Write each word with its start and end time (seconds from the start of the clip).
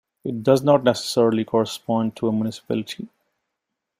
It 0.23 0.41
does 0.41 0.63
not 0.63 0.83
necessarily 0.83 1.45
correspond 1.45 2.15
to 2.15 2.27
a 2.27 2.31
"municipality". 2.31 3.07